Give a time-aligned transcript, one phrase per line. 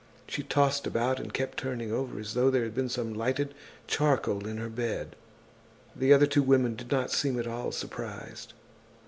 [0.27, 3.53] She tossed about and kept turning over as though there had been some lighted
[3.85, 5.15] charcoal in her bed."
[5.95, 8.53] The other two women did not seem at all surprised.